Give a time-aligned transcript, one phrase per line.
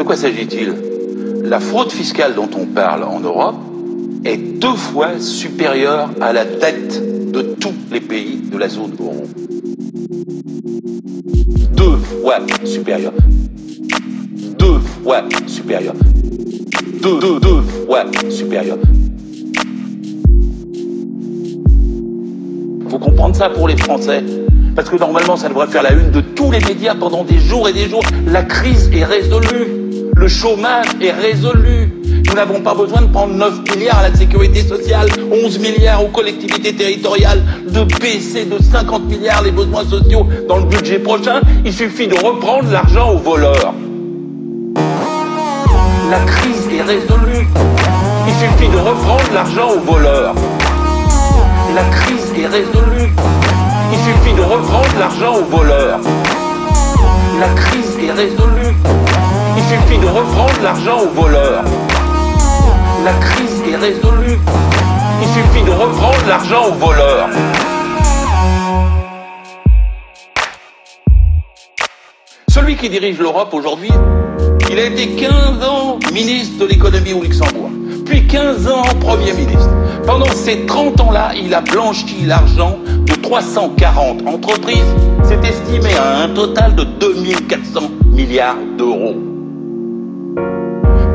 [0.00, 0.74] quoi s'agit-il?
[1.44, 3.56] La fraude fiscale dont on parle en Europe
[4.24, 9.24] est deux fois supérieure à la dette de tous les pays de la zone euro.
[11.76, 13.12] Deux fois supérieure.
[14.58, 15.94] Deux fois supérieure.
[17.02, 18.78] Deux, deux, deux fois supérieure.
[22.88, 24.22] Faut comprendre ça pour les Français?
[24.74, 27.68] Parce que normalement, ça devrait faire la une de tous les médias pendant des jours
[27.68, 28.02] et des jours.
[28.26, 29.81] La crise est résolue.
[30.16, 31.92] Le chômage est résolu.
[32.26, 36.08] Nous n'avons pas besoin de prendre 9 milliards à la sécurité sociale, 11 milliards aux
[36.08, 41.40] collectivités territoriales, de baisser de 50 milliards les besoins sociaux dans le budget prochain.
[41.64, 43.74] Il suffit de reprendre l'argent aux voleurs.
[46.10, 47.46] La crise est résolue.
[48.28, 50.34] Il suffit de reprendre l'argent aux voleurs.
[51.74, 53.10] La crise est résolue.
[53.92, 56.00] Il suffit de reprendre l'argent aux voleurs.
[57.40, 58.91] La crise est résolue.
[59.72, 61.64] Il suffit de reprendre l'argent aux voleurs.
[63.04, 64.38] La crise est résolue.
[65.22, 67.30] Il suffit de reprendre l'argent aux voleurs.
[72.48, 73.88] Celui qui dirige l'Europe aujourd'hui,
[74.70, 77.70] il a été 15 ans ministre de l'économie au Luxembourg,
[78.04, 79.70] puis 15 ans Premier ministre.
[80.06, 84.94] Pendant ces 30 ans-là, il a blanchi l'argent de 340 entreprises.
[85.24, 89.31] C'est estimé à un total de 2400 milliards d'euros.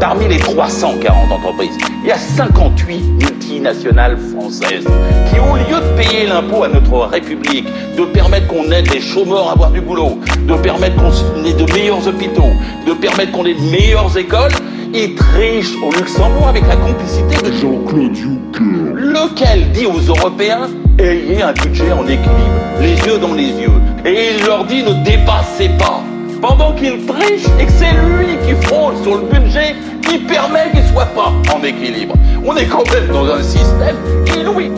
[0.00, 4.86] Parmi les 340 entreprises, il y a 58 multinationales françaises
[5.28, 9.48] qui, au lieu de payer l'impôt à notre République, de permettre qu'on aide les chômeurs
[9.48, 12.52] à avoir du boulot, de permettre qu'on ait de meilleurs hôpitaux,
[12.86, 14.52] de permettre qu'on ait de meilleures écoles,
[14.92, 18.94] ils trichent au Luxembourg avec la complicité de Jean-Claude Juncker.
[18.94, 23.80] lequel dit aux Européens ayez un budget en équilibre, les yeux dans les yeux.
[24.04, 26.02] Et il leur dit ne dépassez pas.
[26.40, 30.84] Pendant qu'il triche et que c'est lui qui fraude sur le budget qui permet qu'il
[30.92, 32.14] soit pas en équilibre.
[32.44, 33.96] On est quand même dans un système
[34.36, 34.70] inouï.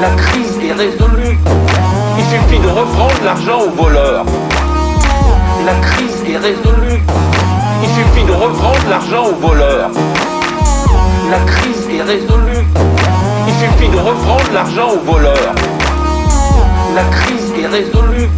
[0.00, 1.38] La crise est résolue.
[2.18, 4.24] Il suffit de reprendre l'argent aux voleurs.
[5.64, 7.00] La crise est résolue.
[7.82, 9.90] Il suffit de reprendre l'argent aux voleurs.
[11.30, 12.66] La crise est résolue.
[13.46, 15.54] Il suffit de reprendre l'argent aux voleurs.
[16.94, 18.28] La crise est résolue.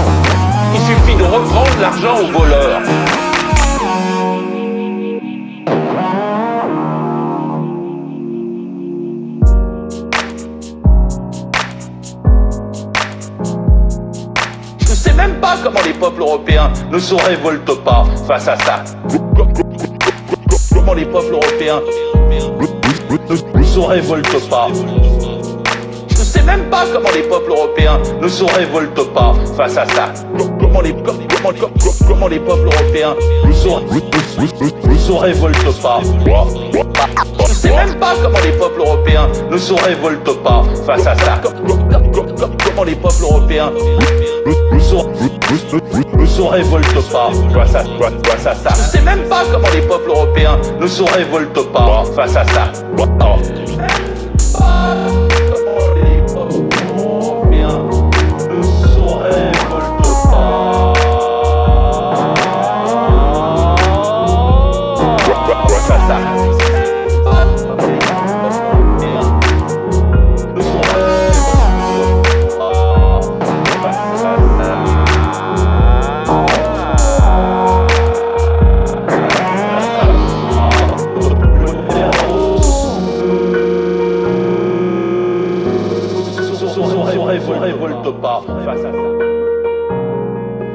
[0.74, 2.82] Il suffit de reprendre l'argent aux voleurs.
[14.78, 18.56] Je ne sais même pas comment les peuples européens ne se révoltent pas face à
[18.58, 18.84] ça.
[20.72, 21.80] Comment les peuples européens
[22.30, 24.68] ne se révoltent pas.
[26.34, 30.12] Sais même pas comment les peuples européens ne se révoltent pas face à ça.
[30.60, 31.18] Comment les, comment,
[31.60, 31.72] comment-
[32.08, 33.14] comment les peuples européens
[33.46, 36.00] ne se, ne se révoltent pas.
[37.46, 41.40] Je sais même pas comment les peuples européens ne se révoltent pas face à ça.
[42.64, 43.70] Comment les peuples européens
[44.72, 47.84] ne se, révoltent pas face à,
[48.24, 48.70] face à ça.
[48.70, 52.72] Je sais même pas comment les peuples européens ne se révoltent pas face à ça.
[52.96, 53.38] Comment
[87.18, 88.98] révolte pas face à ça.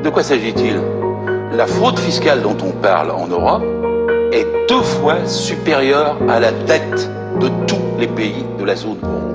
[0.03, 0.79] De quoi s'agit-il?
[1.55, 3.63] La fraude fiscale dont on parle en Europe
[4.31, 7.09] est deux fois supérieure à la dette
[7.39, 9.28] de tous les pays de la zone euro.